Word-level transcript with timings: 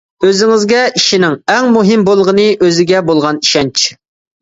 ئۆزىڭىزگە 0.27 0.79
ئىشىنىڭ 1.01 1.37
ئەڭ 1.55 1.71
مۇھىم 1.77 2.09
بولغىنى 2.09 2.49
ئۆزىگە 2.65 3.07
بولغان 3.13 3.47
ئىشەنچ. 3.47 3.91